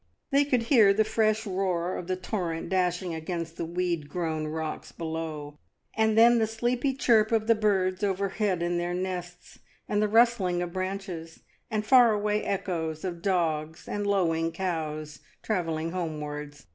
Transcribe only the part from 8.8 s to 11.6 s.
nests, and the rustling of branches,